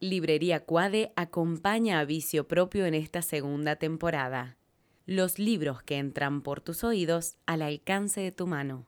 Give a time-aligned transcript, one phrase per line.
[0.00, 4.56] Librería Cuade acompaña a Vicio Propio en esta segunda temporada.
[5.06, 8.86] Los libros que entran por tus oídos al alcance de tu mano.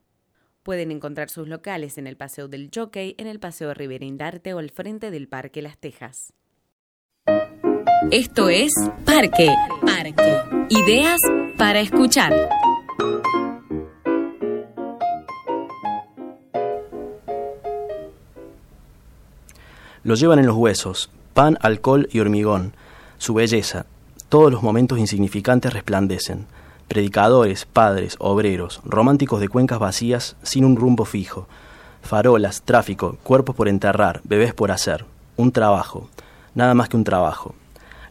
[0.63, 4.59] Pueden encontrar sus locales en el Paseo del Jockey, en el Paseo Rivera Indarte o
[4.59, 6.33] al frente del Parque Las Tejas.
[8.09, 8.71] Esto es
[9.05, 9.49] Parque.
[9.81, 10.65] Parque.
[10.69, 11.19] Ideas
[11.57, 12.31] para escuchar.
[20.03, 22.73] Lo llevan en los huesos, pan, alcohol y hormigón.
[23.19, 23.85] Su belleza,
[24.29, 26.47] todos los momentos insignificantes resplandecen.
[26.87, 31.47] Predicadores, padres, obreros, románticos de cuencas vacías sin un rumbo fijo.
[32.01, 35.05] Farolas, tráfico, cuerpos por enterrar, bebés por hacer.
[35.37, 36.09] Un trabajo,
[36.55, 37.53] nada más que un trabajo.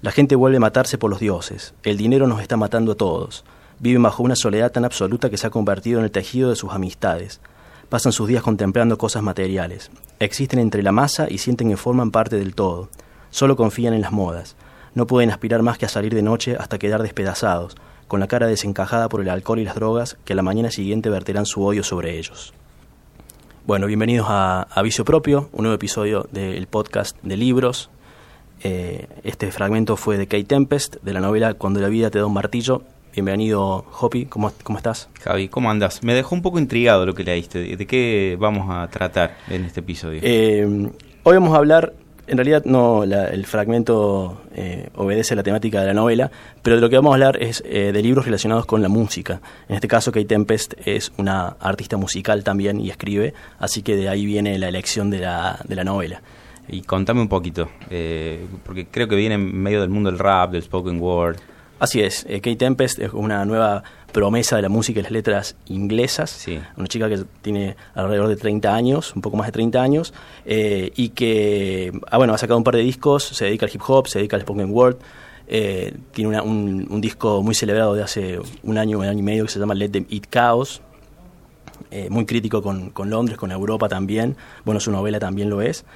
[0.01, 1.75] La gente vuelve a matarse por los dioses.
[1.83, 3.45] El dinero nos está matando a todos.
[3.81, 6.71] Viven bajo una soledad tan absoluta que se ha convertido en el tejido de sus
[6.71, 7.41] amistades.
[7.91, 9.91] Pasan sus días contemplando cosas materiales.
[10.21, 12.89] Existen entre la masa y sienten que forman parte del todo.
[13.31, 14.55] Solo confían en las modas.
[14.95, 18.47] No pueden aspirar más que a salir de noche hasta quedar despedazados, con la cara
[18.47, 21.83] desencajada por el alcohol y las drogas que a la mañana siguiente verterán su odio
[21.83, 22.55] sobre ellos.
[23.67, 27.91] Bueno, bienvenidos a, a Vicio Propio, un nuevo episodio del podcast de libros.
[28.63, 32.27] Eh, este fragmento fue de Kate Tempest, de la novela Cuando la vida te da
[32.27, 32.83] un martillo,
[33.13, 35.09] Bienvenido, Hopi, ¿Cómo, ¿cómo, estás?
[35.21, 36.05] Javi, ¿cómo andas?
[36.05, 37.77] Me dejó un poco intrigado lo que leíste.
[37.77, 40.21] ¿De qué vamos a tratar en este episodio?
[40.23, 40.65] Eh,
[41.25, 41.93] hoy vamos a hablar,
[42.29, 46.31] en realidad no, la, el fragmento eh, obedece a la temática de la novela,
[46.63, 49.41] pero de lo que vamos a hablar es eh, de libros relacionados con la música.
[49.69, 54.09] En este caso, Kate Tempest es una artista musical también y escribe, así que de
[54.09, 56.23] ahí viene la elección de la, de la novela.
[56.69, 57.69] Y contame un poquito,
[58.65, 61.39] porque creo que viene en medio del mundo del rap, del spoken word.
[61.81, 63.83] Así es, eh, Kate Tempest es una nueva
[64.13, 66.61] promesa de la música y las letras inglesas, sí.
[66.77, 70.13] una chica que tiene alrededor de 30 años, un poco más de 30 años,
[70.45, 73.81] eh, y que ah, bueno, ha sacado un par de discos, se dedica al hip
[73.87, 74.97] hop, se dedica al spoken word,
[75.49, 79.23] eh, tiene una, un, un, disco muy celebrado de hace un año, un año y
[79.23, 80.83] medio que se llama Let Them Eat Chaos,
[81.91, 85.87] eh, muy crítico con, con, Londres, con Europa también, bueno, su novela también lo es,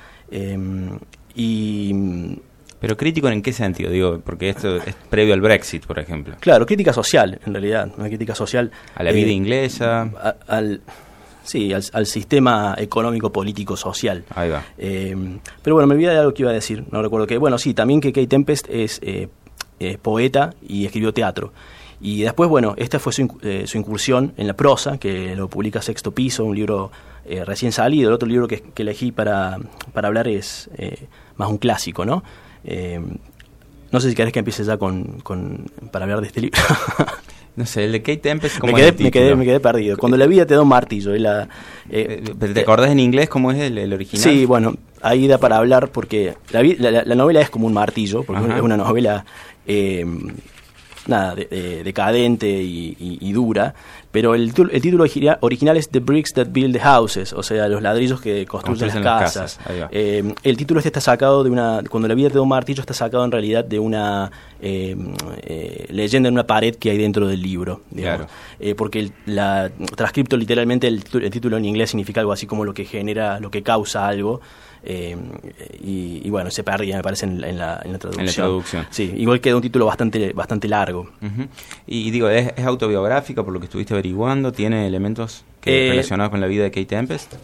[1.37, 1.93] y
[2.85, 6.37] pero crítico en qué sentido, digo, porque esto es previo al Brexit, por ejemplo.
[6.39, 8.71] Claro, crítica social, en realidad, una crítica social.
[8.95, 10.03] A la vida eh, inglesa.
[10.03, 10.83] A, al,
[11.45, 14.25] sí, al, al, sistema económico, político, social.
[14.35, 14.63] Ahí va.
[14.77, 15.17] Eh,
[15.63, 17.39] pero bueno, me olvidé de algo que iba a decir, no recuerdo que.
[17.39, 19.29] Bueno, sí, también que Kate Tempest es, eh,
[20.03, 21.55] poeta y escribió teatro.
[22.05, 25.81] Y después, bueno, esta fue su, eh, su, incursión en la prosa, que lo publica
[25.81, 26.91] Sexto Piso, un libro
[27.25, 28.11] eh, recién salido.
[28.11, 29.59] El otro libro que, que elegí para,
[29.95, 31.07] para hablar es eh,
[31.37, 32.23] más un clásico, ¿no?
[32.65, 33.01] Eh,
[33.91, 36.61] no sé si querés que empiece ya con, con para hablar de este libro.
[37.57, 39.97] No sé, el de Kate Tempest, ¿cómo me quedé, me quedé, me quedé perdido.
[39.97, 41.15] Cuando la vida te da un martillo.
[41.15, 41.49] Y la,
[41.89, 42.21] eh,
[42.53, 44.25] ¿Te acordás en inglés cómo es el, el, original?
[44.25, 48.25] Sí, bueno, ahí da para hablar porque la, la, la novela es como un martillo,
[48.25, 48.57] porque Ajá.
[48.57, 49.25] es una novela
[49.69, 50.05] eh,
[51.07, 53.75] nada, de, de, decadente y, y, y, dura,
[54.15, 55.03] pero el, el título
[55.41, 59.03] original es The Bricks That Build the Houses, o sea, los ladrillos que construyen las
[59.03, 59.59] casas.
[59.59, 59.89] Las casas.
[59.91, 62.81] Eh, el título este está sacado de una, cuando la vida te da un martillo,
[62.81, 64.31] está sacado en realidad de una
[64.61, 64.97] eh,
[65.43, 68.29] eh, leyenda en una pared que hay dentro del libro, claro.
[68.77, 72.73] porque el, la transcripto literalmente el, el título en inglés significa algo así como lo
[72.73, 74.41] que genera, lo que causa algo.
[74.87, 75.17] Eh,
[75.83, 78.21] y, y, bueno, se perdía, me parece, en, en, la, en, la, traducción.
[78.21, 78.87] En la traducción.
[78.91, 81.09] Sí, igual queda un título bastante, bastante largo.
[81.23, 81.49] Uh -huh.
[81.87, 84.53] Y digo, ¿es, ¿es, autobiográfica por lo que estuviste averiguando?
[84.53, 87.35] ¿Tiene elementos que, eh, relacionados con la vida de Kate Tempest?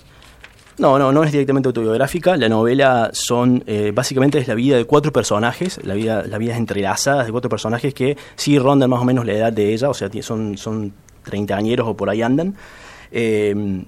[0.76, 2.36] No, no, no es directamente autobiográfica.
[2.36, 6.58] La novela son, eh, básicamente es la vida de cuatro personajes, la vida, las vidas
[6.58, 9.94] entrelazadas de cuatro personajes que sí rondan más o menos la edad de ella, o
[9.94, 12.54] sea, son, son treintañeros o por ahí andan.
[13.10, 13.84] Eh,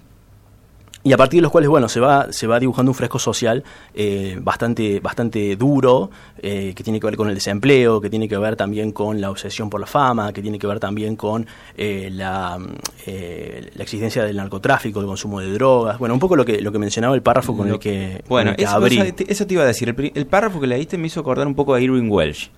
[1.04, 3.64] y a partir de los cuales bueno se va se va dibujando un fresco social
[3.94, 8.36] eh, bastante bastante duro eh, que tiene que ver con el desempleo que tiene que
[8.36, 11.46] ver también con la obsesión por la fama que tiene que ver también con
[11.76, 16.60] eh, la, la existencia del narcotráfico el consumo de drogas bueno un poco lo que
[16.60, 19.14] lo que mencionaba el párrafo con lo, el que bueno el que eso, abrí.
[19.26, 21.74] eso te iba a decir el, el, párrafo que leíste me hizo acordar un poco
[21.74, 22.50] a Irving Welsh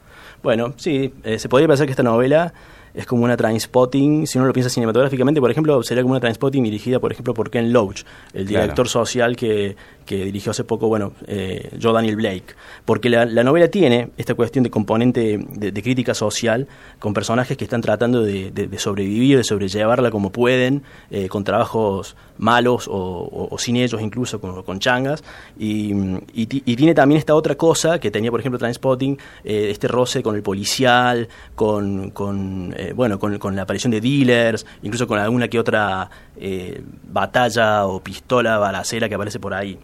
[0.42, 2.52] bueno sí se podría pensar que esta novela
[2.94, 6.62] es como una transpotting, si uno lo piensa cinematográficamente, por ejemplo, sería como una transpotting
[6.62, 8.88] dirigida, por ejemplo, por Ken Loach, el director claro.
[8.88, 12.54] social que, que, dirigió hace poco, bueno, eh, Joe Daniel Blake.
[12.84, 16.66] Porque la, la, novela tiene esta cuestión de componente de, crítica social
[16.98, 21.44] con personajes que están tratando de, de, de sobrevivir, de sobrellevarla como pueden, eh, con
[21.44, 25.22] trabajos malos o, sin ellos incluso, con, changas.
[25.58, 25.92] Y,
[26.32, 30.22] y, y, tiene también esta otra cosa que tenía, por ejemplo, Transpotting, eh, este roce
[30.22, 32.10] con el policial, con...
[32.10, 36.82] con eh, bueno, con, con, la aparición de dealers, incluso con alguna que otra eh,
[37.04, 39.78] batalla o pistola balacera que aparece por ahí.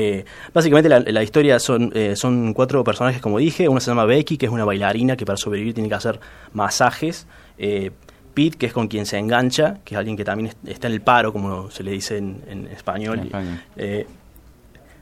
[0.00, 0.24] Eh,
[0.54, 3.68] básicamente la, historia son, eh, son cuatro personajes, como dije.
[3.68, 6.20] Una se llama Becky, que es una bailarina que para sobrevivir tiene que hacer
[6.52, 7.26] masajes.
[7.58, 7.90] Eh,
[8.32, 11.00] Pete, que es con quien se engancha, que es alguien que también está en el
[11.00, 13.28] paro, como se le dice en, español.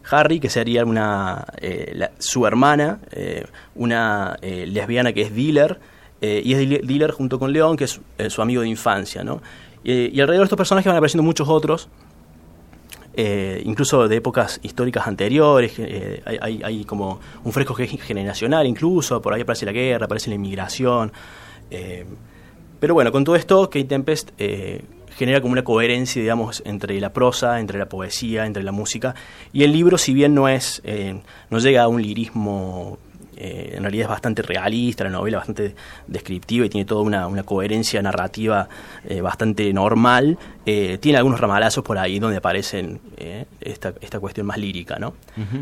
[0.09, 1.45] Harry, que sería una
[2.19, 3.01] su hermana,
[3.75, 5.79] una lesbiana que es dealer,
[6.23, 9.23] y es dealer junto con León, que es su amigo de infancia.
[9.23, 9.43] ¿no?
[9.85, 11.89] y alrededor de estos personajes van apareciendo muchos otros,
[13.19, 19.41] eh, incluso de épocas históricas anteriores, eh, hay, como un fresco generacional incluso, por ahí
[19.41, 21.11] aparece la guerra, aparece la inmigración.
[21.71, 22.05] Eh,
[22.79, 24.33] pero bueno, con todo esto, Kate Tempest
[25.17, 29.15] genera como una coherencia, digamos, entre la prosa, entre la poesía, entre la música,
[29.51, 30.83] y el libro, si bien no es,
[31.49, 32.99] no llega a un lirismo
[33.37, 35.75] eh, en realidad es bastante realista, la novela bastante
[36.07, 38.69] descriptiva y tiene toda una, coherencia narrativa
[39.05, 40.39] eh, bastante normal.
[40.65, 43.01] Eh, tiene algunos ramalazos por ahí donde aparecen
[43.61, 45.15] esta, esta cuestión más lírica, ¿no?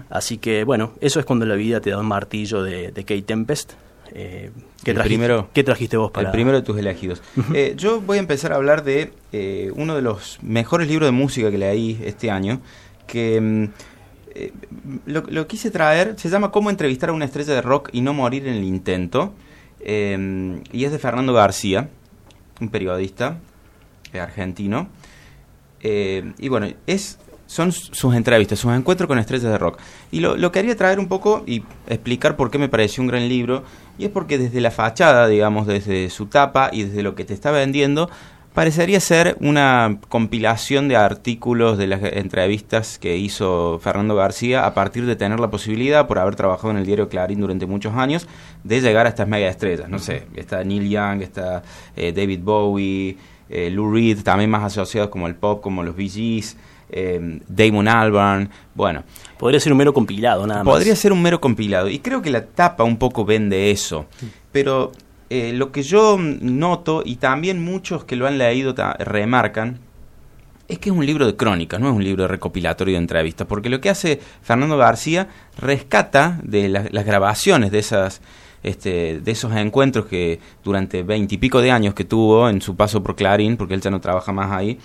[0.08, 3.72] Así que, bueno, eso es cuando la vida te da un martillo de, Kate Tempest.
[4.12, 4.52] ¿qué,
[4.84, 6.28] trajiste, primero, ¿Qué trajiste vos para...?
[6.28, 7.20] El primero de tus elegidos.
[7.76, 9.12] yo voy a empezar a hablar de
[9.74, 12.60] uno de los mejores libros de música que leí este año,
[13.06, 13.70] que...
[14.34, 14.52] Eh,
[15.06, 18.46] lo, quise traer, se llama Cómo entrevistar a una estrella de rock y no morir
[18.46, 19.32] en el intento.
[19.80, 21.88] Eh, y es de Fernando García,
[22.60, 23.38] un periodista
[24.12, 24.88] eh, argentino.
[25.82, 29.78] y bueno, es, son sus entrevistas, sus encuentros con estrellas de rock.
[30.10, 33.28] Y lo, lo, quería traer un poco y explicar por qué me pareció un gran
[33.28, 33.62] libro.
[33.98, 37.34] Y es porque desde la fachada, digamos, desde su tapa y desde lo que te
[37.34, 38.10] está vendiendo,
[38.54, 45.06] Parecería ser una compilación de artículos de las entrevistas que hizo Fernando García a partir
[45.06, 48.28] de tener la posibilidad, por haber trabajado en el diario Clarín durante muchos años,
[48.62, 49.88] de llegar a estas mega estrellas.
[49.88, 51.64] No sé, está Neil Young, está
[51.96, 53.16] eh, David Bowie,
[53.48, 56.56] eh, Lou Reed, también más asociados como el pop, como los Bee Gees.
[56.90, 59.02] Eh, Damon Albarn, bueno.
[59.36, 60.72] Podría ser un mero compilado, nada más.
[60.72, 64.06] Podría ser un mero compilado, y creo que la tapa un poco vende eso,
[64.52, 64.92] pero
[65.30, 69.78] eh, lo que yo noto, y también muchos que lo han leído remarcan,
[70.68, 73.46] es que es un libro de crónicas, no es un libro de recopilatorio de entrevistas,
[73.46, 75.28] porque lo que hace Fernando García
[75.58, 78.22] rescata de las grabaciones de esas
[78.64, 83.14] este, de esos encuentros que durante veintipico de años que tuvo en su paso por
[83.14, 84.78] Clarín, porque él ya no trabaja más ahí,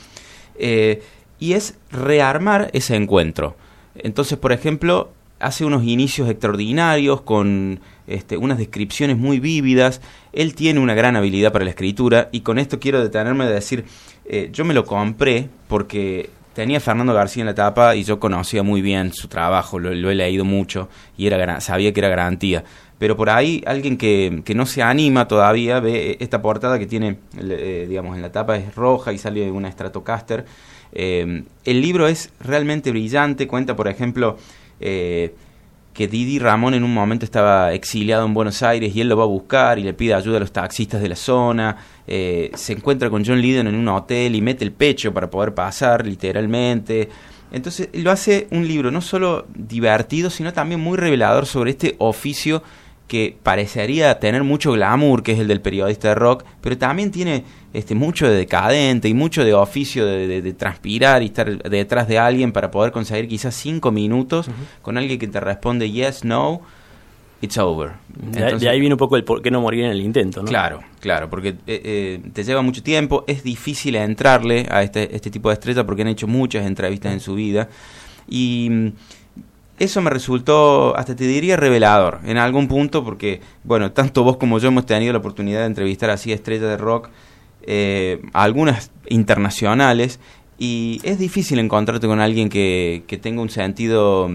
[0.55, 1.01] eh,
[1.39, 3.55] y es rearmar ese encuentro.
[3.95, 10.01] Entonces, por ejemplo, hace unos inicios extraordinarios con este, unas descripciones muy vívidas.
[10.33, 13.85] Él tiene una gran habilidad para la escritura y con esto quiero detenerme de decir,
[14.25, 18.63] eh, yo me lo compré porque tenía Fernando García en la tapa y yo conocía
[18.63, 22.63] muy bien su trabajo, lo, he leído mucho y era sabía que era garantía.
[22.97, 27.19] Pero por ahí alguien que, que no se anima todavía ve esta portada que tiene,
[27.39, 30.45] eh, digamos, en la tapa es roja y sale una Stratocaster.
[30.91, 34.37] Eh, el libro es realmente brillante, cuenta, por ejemplo,
[35.99, 39.23] que Didi Ramón en un momento estaba exiliado en Buenos Aires y él lo va
[39.23, 41.75] a buscar y le pide ayuda a los taxistas de la zona,
[42.07, 45.53] eh, se encuentra con John Lydon en un hotel y mete el pecho para poder
[45.53, 47.09] pasar literalmente.
[47.51, 52.63] Entonces lo hace un libro no solo divertido, sino también muy revelador sobre este oficio
[53.09, 57.43] que parecería tener mucho glamour, que es el del periodista de rock, pero también tiene
[57.73, 62.51] este, mucho de decadente y mucho de oficio de, transpirar y estar detrás de alguien
[62.51, 64.47] para poder conseguir quizás cinco minutos
[64.83, 66.61] con alguien que te responde yes, no,
[67.41, 67.93] it's over.
[68.09, 70.47] de, ahí viene un poco el por qué no morir en el intento, ¿no?
[70.47, 75.31] Claro, claro, porque eh, eh, te lleva mucho tiempo, es difícil entrarle a este, este
[75.31, 77.69] tipo de estrella porque han hecho muchas entrevistas en su vida
[78.29, 78.93] y
[79.79, 84.59] eso me resultó, hasta te diría, revelador en algún punto, porque, bueno, tanto vos como
[84.59, 87.09] yo hemos tenido la oportunidad de entrevistar así a estrellas de rock,
[87.63, 90.19] eh, algunas internacionales,
[90.57, 94.29] y es difícil encontrarte con alguien que, que tenga un sentido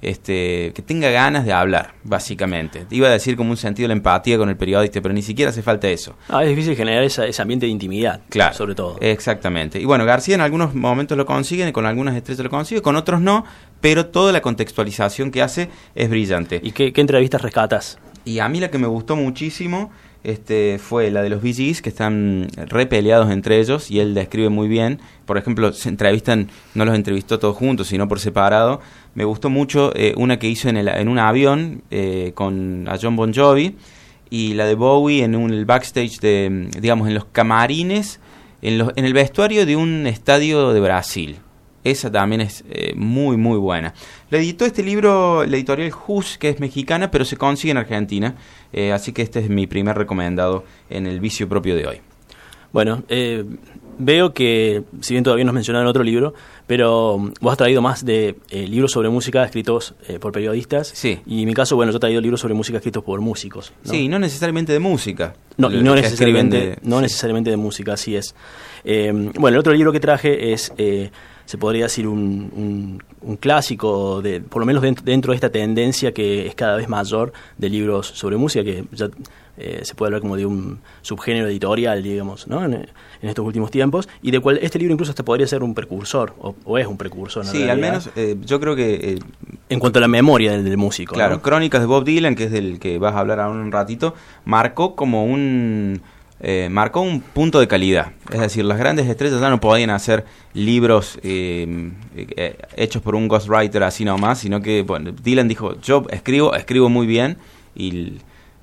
[0.00, 2.86] este, que tenga ganas de hablar, básicamente.
[2.90, 5.50] Iba a decir como un sentido de la empatía con el periodista, pero ni siquiera
[5.50, 6.14] hace falta eso.
[6.28, 8.96] Ah, es difícil generar ese ambiente de intimidad, claro, sobre todo.
[9.00, 9.80] Exactamente.
[9.80, 13.20] Y bueno, García en algunos momentos lo consigue, con algunas estrellas lo consigue, con otros
[13.20, 13.44] no,
[13.80, 16.60] pero toda la contextualización que hace es brillante.
[16.62, 17.98] ¿Y qué, qué entrevistas rescatas?
[18.24, 19.90] Y a mí la que me gustó muchísimo
[20.24, 24.68] este, fue la de los VGs, que están repeleados entre ellos, y él describe muy
[24.68, 25.00] bien.
[25.26, 28.80] Por ejemplo, se entrevistan, no los entrevistó todos juntos, sino por separado.
[29.14, 32.98] Me gustó mucho eh, una que hizo en, el, en un avión eh, con a
[33.00, 33.76] John Bon Jovi,
[34.30, 38.20] y la de Bowie en un el backstage de, digamos, en los camarines,
[38.60, 41.38] en, los, en el vestuario de un estadio de Brasil.
[41.90, 43.94] Esa también es eh, muy, muy buena.
[44.30, 48.34] Le editó este libro la editorial Hus, que es mexicana, pero se consigue en Argentina.
[48.72, 52.00] Eh, así que este es mi primer recomendado en el vicio propio de hoy.
[52.72, 53.44] Bueno, eh,
[53.98, 56.34] veo que, si bien todavía nos mencionaron otro libro,
[56.66, 60.88] pero mm, vos has traído más de eh, libros sobre música escritos eh, por periodistas.
[60.94, 61.20] Sí.
[61.26, 63.72] Y en mi caso, bueno, yo he traído libros sobre música escritos por músicos.
[63.84, 63.90] ¿no?
[63.92, 65.34] Sí, no necesariamente de música.
[65.56, 67.02] No, y no necesariamente, de- no sí.
[67.02, 68.34] necesariamente de música, así es.
[68.84, 70.72] Eh, bueno, el otro libro que traje es,
[71.44, 75.50] se podría decir, un, un- un clásico, de, por lo menos dentro, dentro de esta
[75.50, 79.08] tendencia que es cada vez mayor de libros sobre música, que ya
[79.58, 82.64] eh, se puede hablar como de un subgénero editorial, digamos, ¿no?
[82.64, 85.74] en, en estos últimos tiempos, y de cual este libro incluso hasta podría ser un
[85.74, 87.44] precursor, o, o es un precursor.
[87.44, 89.18] en Sí, al menos eh, yo creo que eh,
[89.68, 91.14] En cuanto a la memoria del, del músico.
[91.14, 91.42] Claro, ¿no?
[91.42, 94.94] Crónicas de Bob Dylan, que es del que vas a hablar ahora un ratito, marcó
[94.94, 96.00] como un
[96.40, 98.12] eh, marcó un punto de calidad.
[98.32, 100.24] Es decir, las grandes estrellas ya no podían hacer
[100.54, 106.04] libros eh, eh, hechos por un ghostwriter así nomás, sino que bueno, Dylan dijo, yo
[106.10, 107.38] escribo, escribo muy bien
[107.74, 108.18] y,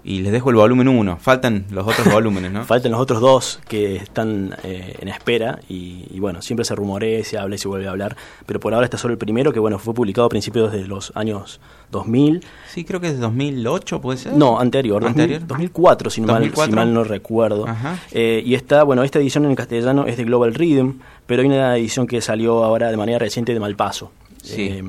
[0.07, 1.17] y les dejo el volumen 1.
[1.19, 2.63] Faltan los otros volúmenes, ¿no?
[2.63, 7.23] Faltan los otros dos que están eh, en espera y, y bueno, siempre se rumorea,
[7.23, 9.59] se habla y se vuelve a hablar, pero por ahora está solo el primero que
[9.59, 11.59] bueno, fue publicado a principios de los años
[11.91, 14.33] 2000, Sí, creo que es de 2008, ¿puede ser?
[14.33, 15.47] no, anterior, 2000, ¿Anterior?
[15.47, 16.71] 2004 si no, Mal, 2004.
[16.71, 17.65] si mal no recuerdo.
[18.11, 21.75] Eh, y está, bueno, esta edición en castellano es de Global Rhythm, pero hay una
[21.77, 24.11] edición que salió ahora de manera reciente de Malpaso.
[24.43, 24.61] Sí.
[24.69, 24.83] Eh,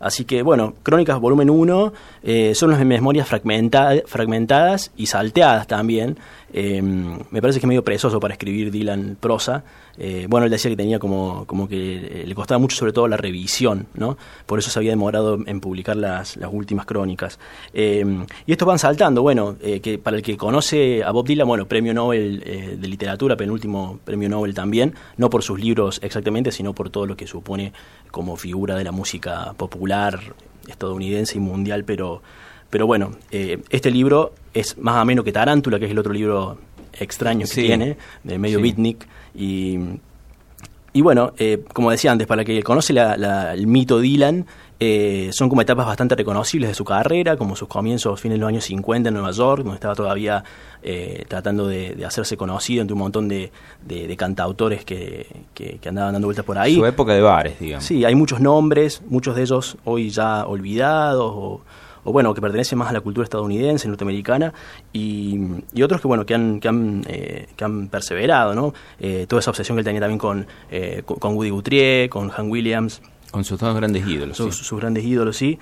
[0.00, 6.18] así que, bueno, Crónicas volumen 1 eh, son las memorias fragmenta- fragmentadas y salteadas también.
[6.52, 9.64] Eh, me parece que es medio presoso para escribir Dylan prosa.
[9.98, 13.16] Eh, bueno, él decía que tenía como, como que le costaba mucho sobre todo la
[13.16, 14.16] revisión, ¿no?
[14.46, 17.38] Por eso se había demorado en publicar las, las últimas crónicas.
[17.72, 18.04] Eh,
[18.46, 21.66] y estos van saltando, bueno, eh, que para el que conoce a Bob Dylan, bueno,
[21.66, 26.74] premio Nobel eh, de literatura, penúltimo premio Nobel también, no por sus libros exactamente, sino
[26.74, 27.72] por todo lo que supone
[28.10, 30.20] como figura de la música popular
[30.68, 32.22] estadounidense y mundial, pero,
[32.70, 36.58] pero bueno, eh, este libro es más ameno que Tarántula, que es el otro libro
[36.98, 37.62] extraño que Sí.
[37.62, 38.62] tiene, de medio Sí.
[38.62, 39.78] beatnik, y,
[40.92, 44.46] y bueno, eh, como decía antes, para el que conoce la- la- el mito Dylan,
[44.78, 48.48] eh, son como etapas bastante reconocibles de su carrera, como sus comienzos, fines de los
[48.48, 50.42] años 50 en Nueva York, donde estaba todavía
[50.82, 53.50] eh, tratando de, de hacerse conocido entre un montón de,
[53.84, 56.76] de- de cantautores que, que- que andaban dando vueltas por ahí.
[56.76, 57.84] Su época de bares, digamos.
[57.84, 61.60] Sí, hay muchos nombres, muchos de ellos hoy ya olvidados o,
[62.06, 64.54] o, bueno, que pertenecen más a la cultura estadounidense, norteamericana,
[64.92, 65.38] y,
[65.74, 68.72] y otros que bueno, que han, que han, eh, que han perseverado, ¿no?
[69.00, 72.50] Eh, toda esa obsesión que él tenía también con, eh, con, Woody Guthrie, con Han
[72.50, 74.36] Williams, Con sus dos grandes ídolos.
[74.36, 74.64] sus, sí.
[74.64, 75.58] sus grandes ídolos, sí.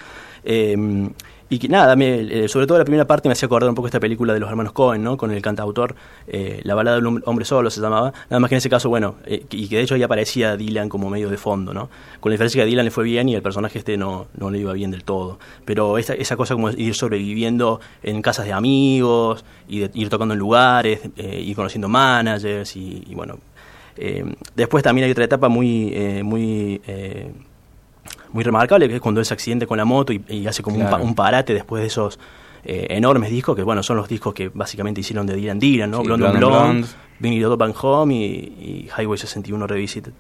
[1.51, 3.87] Y que nada, me- eh, sobre todo la primera parte me hacía acordar un poco
[3.87, 5.17] esta película de los hermanos Cohen, ¿no?
[5.19, 5.95] Con el cantautor,
[6.27, 8.13] eh, La balada del hom- hombre solo se llamaba.
[8.31, 10.89] Nada más que en ese caso, bueno, eh, y que de hecho ahí aparecía Dylan
[10.89, 11.91] como medio de fondo, ¿no?
[12.21, 14.51] Con la diferencia que a Dylan le fue bien y el personaje este no, no
[14.51, 15.39] le iba bien del todo.
[15.67, 20.33] Pero esa, esa cosa como ir sobreviviendo en casas de amigos y de ir tocando
[20.35, 23.39] en lugares, eh, ir conociendo managers y, y bueno.
[24.57, 26.81] después también hay otra etapa muy, muy
[28.33, 30.77] muy remarcable, que es cuando él se accidente con la moto y, y hace como
[30.77, 30.99] un, Claro.
[30.99, 32.19] pa- un parate después de esos
[32.65, 35.99] eh, enormes discos, que bueno, son los discos que básicamente hicieron de Dylan Dylan, ¿no?
[36.01, 40.13] Sí, Blonde on Blonde Back Home y, y Highway 61 Revisited.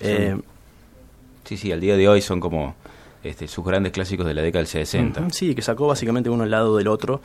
[0.00, 0.44] Eh, son-
[1.44, 2.74] sí, sí, al día de hoy son como
[3.22, 5.20] este, sus grandes clásicos de la década del 60.
[5.20, 7.20] ujú, Sí, que sacó básicamente uno al lado del otro.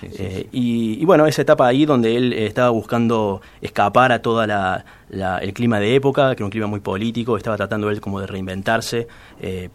[0.00, 4.12] Sí, sí, Eh, Y, y bueno, esa etapa ahí donde él eh, estaba buscando escapar
[4.12, 7.56] a toda la, la- el clima de época, que era un clima muy político, estaba
[7.56, 9.08] tratando él como de reinventarse.
[9.40, 9.68] eh,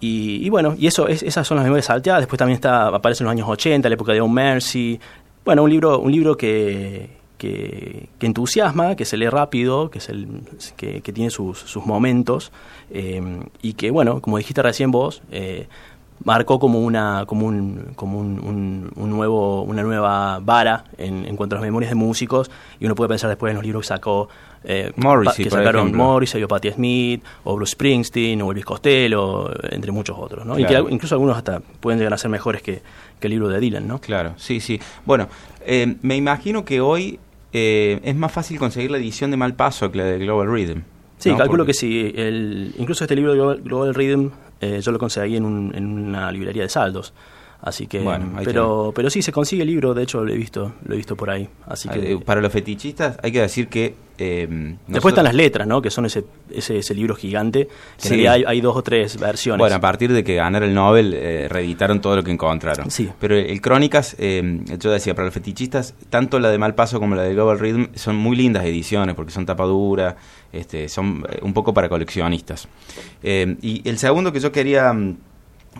[0.00, 2.20] y, y bueno, y eso es, esas son las memorias salteadas.
[2.22, 5.00] Después también está, aparece en los años 80, la época de Oh Mercy.
[5.44, 10.08] Bueno, un libro, un libro que, que, que entusiasma, que se lee rápido, que, es
[10.10, 10.28] el,
[10.76, 12.52] que, que tiene sus, sus momentos.
[12.90, 13.22] eh,
[13.62, 15.66] y que, bueno, como dijiste recién vos, eh,
[16.24, 21.36] marcó como una como un como un, un- un nuevo una nueva vara en, en
[21.36, 23.88] cuanto a las memorias de músicos y uno puede pensar después en los libros que
[23.88, 24.28] sacó
[24.64, 25.94] eh, Morrissey, que sacaron.
[25.94, 30.58] Morrissey o Patti Smith o Bruce Springsteen o Elvis Costello entre muchos otros ¿no?
[30.58, 32.82] y que incluso algunos hasta pueden llegar a ser mejores que,
[33.20, 34.00] que el libro de Dylan ¿no?
[34.00, 34.80] Claro, sí, sí.
[35.04, 35.28] Bueno,
[35.64, 37.20] eh, me imagino que hoy
[37.52, 40.80] eh, es más fácil conseguir la edición de Malpaso que la de Global Rhythm.
[41.18, 41.38] Sí, ¿no?
[41.38, 42.12] calculo Porque- que sí.
[42.16, 44.28] El, incluso este libro de Global, Global Rhythm
[44.60, 47.12] eh, yo lo conseguí en, un- en una librería de saldos.
[47.62, 49.94] Así que, Bueno, pero, pero sí se consigue el libro.
[49.94, 51.48] De hecho, lo he visto, lo he visto por ahí.
[51.66, 53.94] Así que Eh, para los fetichistas hay que decir que...
[54.18, 55.82] eh, después están las letras, ¿no?
[55.82, 57.66] Que son ese, ese, ese libro gigante.
[58.00, 58.26] Que Sí.
[58.26, 59.58] hay, hay dos o tres versiones.
[59.58, 62.90] Bueno, a partir de que ganara el Nobel, eh, reeditaron todo lo que encontraron.
[62.90, 63.08] Sí.
[63.18, 67.22] Pero el Crónicas, eh, yo decía, para los fetichistas, tanto la de Malpaso como la
[67.22, 70.16] de Global Rhythm son muy lindas ediciones porque son tapadura,
[70.52, 72.68] este, son eh, un poco para coleccionistas.
[73.22, 75.16] Eh, y el segundo que yo quería mm,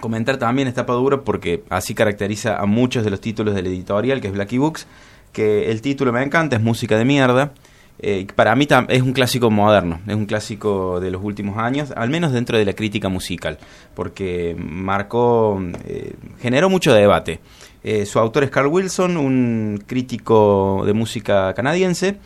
[0.01, 4.29] comentar también es tapadura porque así caracteriza a muchos de los títulos del editorial, que
[4.29, 4.87] es Blackie Books,
[5.33, 7.53] que el título me encanta, es música de mierda.
[7.99, 12.11] eh, para mí es un clásico moderno, es un clásico de los últimos años, al
[12.11, 13.59] menos dentro de la crítica musical,
[13.95, 17.41] porque marcó, eh, generó mucho debate.
[17.85, 22.19] Eh, su autor es Carl Wilson, un crítico de música canadiense,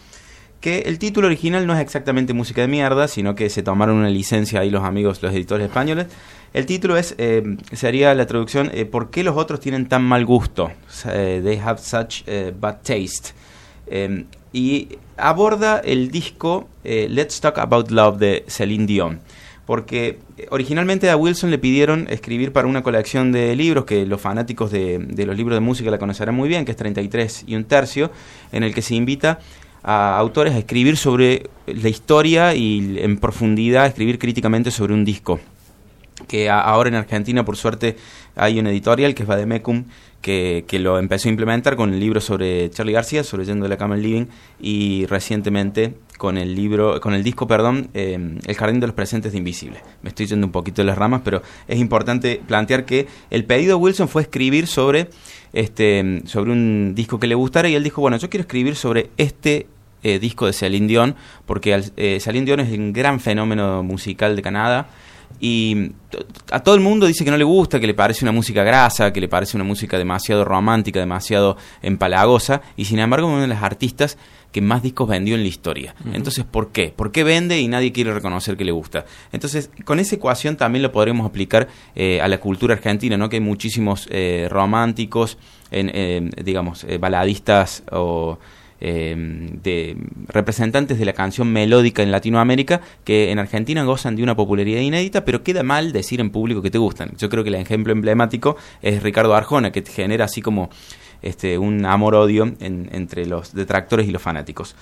[0.61, 4.11] que el título original no es exactamente música de mierda, sino que se tomaron una
[4.11, 6.07] licencia ahí los amigos, los editores españoles.
[6.53, 7.15] El título es
[7.73, 10.73] sería la traducción ¿Por qué los otros tienen tan mal gusto?
[11.05, 12.25] they have such
[12.59, 13.35] bad taste.
[14.53, 14.89] y
[15.21, 19.21] aborda el disco eh, Let's Talk About Love de Celine Dion.
[19.67, 24.21] Porque eh, originalmente a Wilson le pidieron escribir para una colección de libros que los
[24.21, 27.65] fanáticos de, los libros de música la conocerán muy bien, que es 33 y un
[27.65, 28.11] tercio,
[28.51, 29.39] en el que se invita
[29.83, 35.41] a autores a escribir sobre la historia y en profundidad escribir críticamente sobre un disco.
[36.29, 37.97] Que ahora en Argentina, por suerte,
[38.37, 39.85] hay un editorial que es Vademecum,
[40.21, 43.71] que, que, lo empezó a implementar con el libro sobre Charlie García, sobre Yendo de
[43.71, 44.27] la Cama Living,
[44.61, 49.33] y recientemente con el libro, con el disco, perdón, eh, El Jardín de los Presentes
[49.33, 49.81] de Invisible.
[50.03, 53.79] Me estoy yendo un poquito de las ramas, pero es importante plantear que el pedido
[53.79, 55.09] de Wilson fue escribir sobre,
[55.55, 59.09] este, sobre un disco que le gustara, y él dijo, bueno, yo quiero escribir sobre
[59.17, 59.67] este
[60.03, 64.43] eh, disco de Celine Dion, porque eh, Celine Dion es un gran fenómeno musical de
[64.43, 64.91] Canadá,
[65.41, 65.93] y
[66.51, 69.13] a todo el mundo dice que no le gusta, que le parece una música grasa,
[69.13, 73.49] que le parece una música demasiado romántica, demasiado empalagosa, y sin embargo es una de
[73.49, 74.19] las artistas
[74.53, 75.95] que más discos vendió en la historia.
[76.13, 76.93] Entonces, ¿por qué?
[76.95, 79.07] ¿Por qué vende y nadie quiere reconocer que le gusta?
[79.33, 83.29] Entonces, con esa ecuación también lo podríamos aplicar eh, a la cultura argentina, ¿no?
[83.29, 85.39] Que hay muchísimos eh, románticos,
[85.71, 88.41] en, digamos, eh, baladistas o
[88.81, 89.15] eh,
[89.63, 89.97] de
[90.29, 95.25] representantes de la canción melódica en Latinoamérica que en Argentina gozan de una popularidad inédita,
[95.25, 97.13] pero queda mal decir en público que te gustan.
[97.19, 100.71] Yo creo que el ejemplo emblemático es Ricardo Arjona, que genera así como
[101.23, 104.75] este, un amor-odio entre los detractores y los fanáticos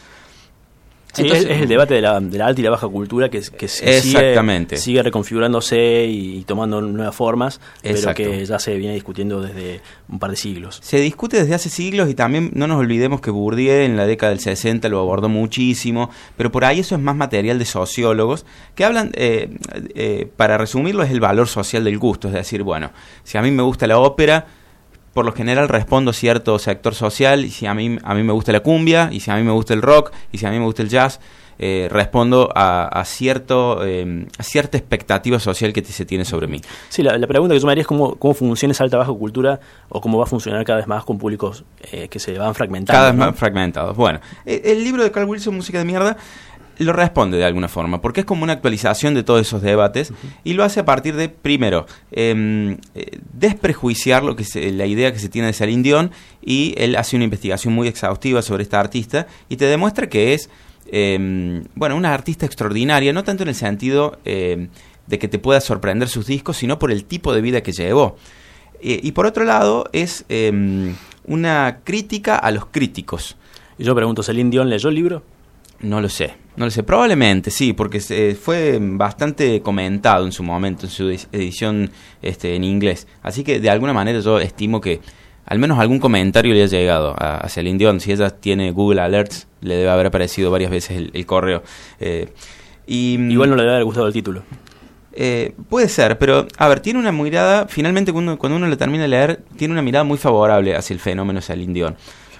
[1.16, 4.76] es, el debate de la, de la, alta y la baja cultura que, que Sigue,
[4.76, 10.30] sigue, reconfigurándose y, tomando nuevas formas, pero que ya se viene discutiendo desde un par
[10.30, 10.78] de siglos.
[10.82, 14.30] Se discute desde hace siglos y también no nos olvidemos que Bourdieu en la década
[14.30, 18.84] del 60 lo abordó muchísimo, pero por ahí eso es más material de sociólogos que
[18.84, 19.50] hablan, eh,
[19.94, 22.90] eh, para resumirlo, es el valor social del gusto, es decir, bueno,
[23.24, 24.46] si a mí me gusta la ópera,
[25.18, 28.32] por lo general respondo a cierto sector social y si a mí, a mí me
[28.32, 30.60] gusta la cumbia y si a mí me gusta el rock y si a mí
[30.60, 31.18] me gusta el jazz,
[31.58, 36.60] eh, respondo a, cierto, eh, a cierta expectativa social que se tiene sobre mí.
[36.88, 39.58] Sí, la, pregunta que yo me haría es cómo, cómo funciona esa alta baja cultura
[39.88, 42.96] o cómo va a funcionar cada vez más con públicos eh, que se van fragmentando.
[42.96, 43.96] Cada vez más fragmentados.
[43.96, 46.16] Bueno, el libro de Carl Wilson, Música de Mierda,
[46.84, 50.12] lo responde de alguna forma, porque es como una actualización de todos esos debates
[50.44, 55.18] y lo hace a partir de, primero, em, eh, desprejuiciar lo que la idea que
[55.18, 56.10] se tiene de Celine Dion
[56.42, 60.50] y él hace una investigación muy exhaustiva sobre esta artista y te demuestra que es,
[60.90, 64.68] em, bueno, una artista extraordinaria, no tanto en el sentido em,
[65.06, 68.16] de que te pueda sorprender sus discos, sino por el tipo de vida que llevó.
[68.80, 70.24] Eh, y por otro lado, es
[71.24, 73.36] una crítica a los críticos.
[73.78, 75.22] Y yo pregunto, ¿Celine Dion leyó el libro?
[75.80, 76.82] No lo sé, no lo sé.
[76.82, 82.64] Probablemente sí, porque se, fue bastante comentado en su momento, en su edición este, en
[82.64, 83.06] inglés.
[83.22, 85.00] Así que de alguna manera yo estimo que
[85.46, 88.00] al menos algún comentario le ha llegado a, Celine Dion.
[88.00, 91.62] Si ella tiene Google Alerts, le debe haber aparecido varias veces el, correo.
[92.00, 92.28] Eh,
[92.86, 94.42] y, Igual no le debe haber gustado el título.
[95.12, 99.04] Eh, puede ser, pero a ver, tiene una mirada, finalmente cuando, cuando uno lo termina
[99.04, 101.96] de leer, tiene una mirada muy favorable hacia el fenómeno Celine Dion.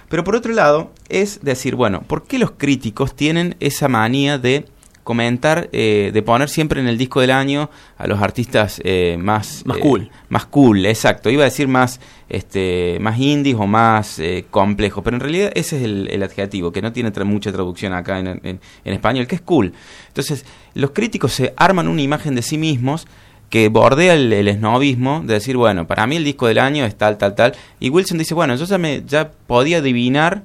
[0.09, 4.65] Pero por otro lado, es decir, bueno, ¿por qué los críticos tienen esa manía de
[5.09, 9.65] comentar, eh, de poner siempre en el disco del año a los artistas eh, más...
[9.65, 10.01] Más cool.
[10.01, 11.31] Eh, más cool, exacto.
[11.31, 15.83] Iba a decir más, este, más indies o más complejos, pero en realidad ese es
[15.83, 19.73] el, adjetivo, que no tiene mucha traducción acá en, en, en español, que es cool.
[20.09, 20.45] Entonces,
[20.75, 23.07] los críticos se arman una imagen de sí mismos
[23.49, 26.95] que bordea el, el, esnovismo de decir, bueno, para mí el disco del año es
[26.95, 27.53] tal, tal, tal.
[27.79, 30.43] Y Wilson dice, bueno, yo ya, me, ya podía adivinar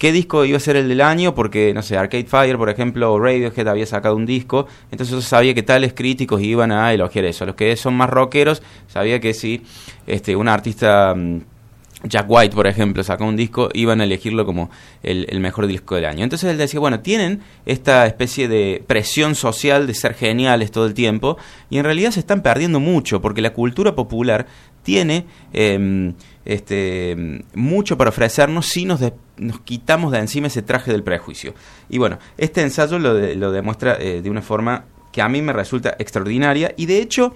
[0.00, 3.12] qué disco iba a ser el del año, porque, no sé, Arcade Fire, por ejemplo,
[3.12, 7.26] o Radiohead había sacado un disco, entonces yo sabía que tales críticos iban a elogiar
[7.26, 7.44] eso.
[7.44, 9.62] Los que son más rockeros, sabía que si
[10.06, 11.14] este, un artista...
[12.04, 14.70] Jack White, por ejemplo, sacó un disco, iban a elegirlo como
[15.02, 16.24] el, mejor disco del año.
[16.24, 20.94] Entonces él decía, bueno, tienen esta especie de presión social de ser geniales todo el
[20.94, 21.36] tiempo,
[21.68, 24.46] y en realidad se están perdiendo mucho, porque la cultura popular
[24.82, 25.26] tiene
[26.44, 29.00] este, mucho para ofrecernos si nos,
[29.64, 31.54] quitamos de encima ese traje del prejuicio.
[31.88, 35.52] Y bueno, este ensayo lo, lo demuestra eh, de una forma que a mí me
[35.52, 37.34] resulta extraordinaria y de hecho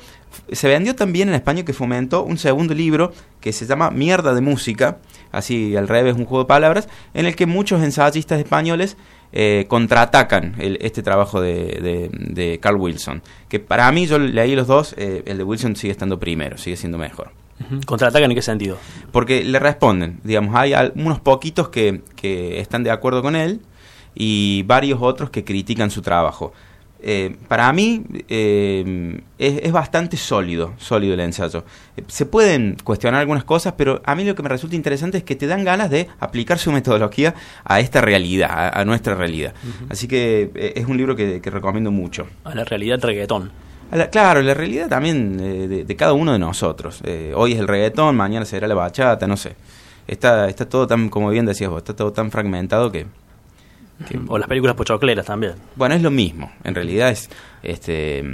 [0.52, 4.40] se vendió también en España que fomentó un segundo libro que se llama Mierda de
[4.40, 4.98] Música,
[5.32, 8.96] así al revés, un juego de palabras, en el que muchos ensayistas españoles
[9.32, 13.22] eh, contraatacan este trabajo de, de, Carl Wilson.
[13.48, 16.76] Que para mí, yo leí los dos, eh, el de Wilson sigue estando primero, sigue
[16.76, 17.32] siendo mejor.
[17.86, 18.78] ¿Contraatacan en qué sentido?
[19.12, 23.60] Porque le responden, digamos, hay unos poquitos que, que están de acuerdo con él
[24.14, 26.52] y varios otros que critican su trabajo.
[27.06, 31.62] Eh, para mí eh, es, bastante sólido, sólido el ensayo.
[32.08, 35.36] se pueden cuestionar algunas cosas, pero a mí lo que me resulta interesante es que
[35.36, 39.52] te dan ganas de aplicar su metodología a esta realidad, a, nuestra realidad.
[39.90, 42.26] Así que eh, es un libro que, recomiendo mucho.
[42.42, 43.52] A la realidad reggaetón.
[44.10, 45.36] claro, la realidad también
[45.86, 47.02] de, cada uno de nosotros.
[47.34, 49.56] hoy es el reggaetón, mañana será la bachata, no sé.
[50.06, 53.04] Está, está todo tan, como bien decías vos, está todo tan fragmentado que
[54.28, 55.54] o las películas pochocleras también.
[55.76, 56.50] Bueno, es lo mismo.
[56.64, 57.30] En realidad es,
[57.62, 58.24] este,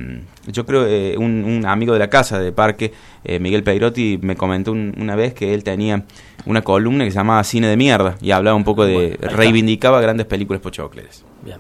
[0.47, 2.93] yo creo, eh, un, amigo de la casa de Parque,
[3.25, 6.05] eh, Miguel Peirotti, me comentó una vez que él tenía
[6.47, 10.27] una columna que se llamaba Cine de Mierda y hablaba un poco de, reivindicaba grandes
[10.27, 11.25] películas pochocleras.
[11.45, 11.59] Bien.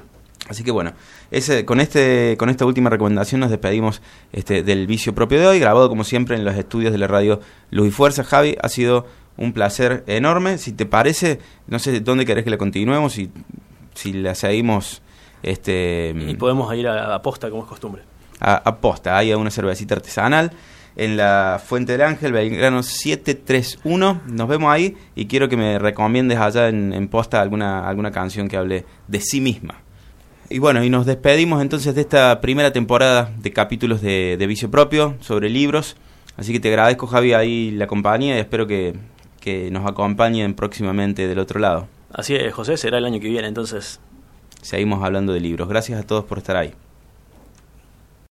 [0.48, 0.94] Así que bueno,
[1.30, 5.60] ese, con, este, con esta última recomendación nos despedimos este, del vicio propio de hoy,
[5.60, 8.24] grabado como siempre en los estudios de la radio Luz y Fuerza.
[8.24, 10.58] Javi, ha sido un placer enorme.
[10.58, 13.30] Si te parece, no sé dónde querés que la continuemos, y
[14.00, 15.02] si la seguimos...
[15.42, 18.02] Este, y podemos ir a, a posta como es costumbre.
[18.40, 20.52] A, a posta, hay una cervecita artesanal
[20.96, 24.22] en la Fuente del Ángel, Belgrano 731.
[24.26, 28.56] Nos vemos ahí y quiero que me recomiendes allá en, posta alguna, alguna canción que
[28.56, 29.76] hable de sí misma.
[30.48, 34.70] Y bueno, y nos despedimos entonces de esta primera temporada de capítulos de, de Vicio
[34.70, 35.96] Propio sobre libros.
[36.36, 38.94] Así que te agradezco, Javi, ahí la compañía y espero que,
[39.40, 41.86] que nos acompañen próximamente del otro lado.
[42.12, 44.00] Así es, José, será el año que viene entonces.
[44.62, 45.68] Seguimos hablando de libros.
[45.68, 46.74] Gracias a todos por estar ahí.